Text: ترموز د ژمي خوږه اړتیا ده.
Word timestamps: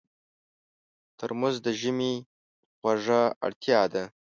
ترموز 1.17 1.55
د 1.65 1.67
ژمي 1.81 2.13
خوږه 2.77 3.21
اړتیا 3.45 3.81
ده. 3.93 4.03